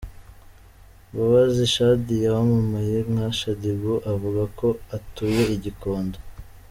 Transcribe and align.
Mbabazi 1.11 1.63
Shadiya 1.73 2.29
wamamaye 2.37 2.97
nka 3.11 3.27
Shaddy 3.37 3.71
Boo 3.79 4.03
avuga 4.13 4.41
ko 4.59 4.67
atuye 4.97 5.41
i 5.55 5.57
Gikondo. 5.63 6.17